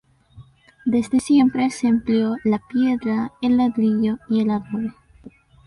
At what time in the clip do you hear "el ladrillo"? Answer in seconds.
3.39-4.17